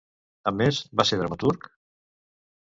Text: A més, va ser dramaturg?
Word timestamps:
A 0.51 0.53
més, 0.61 0.79
va 1.01 1.05
ser 1.09 1.19
dramaturg? 1.19 1.69